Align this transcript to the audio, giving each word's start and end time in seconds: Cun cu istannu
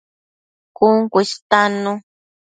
Cun 0.77 0.95
cu 1.11 1.17
istannu 1.25 1.91